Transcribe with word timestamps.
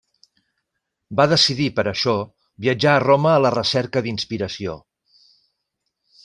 Va 1.19 1.27
decidir, 1.33 1.67
per 1.79 1.85
a 1.85 1.91
això, 1.91 2.15
viatjar 2.67 2.95
a 2.95 3.03
Roma 3.05 3.35
a 3.35 3.43
la 3.47 3.53
recerca 3.57 4.03
d'inspiració. 4.09 4.75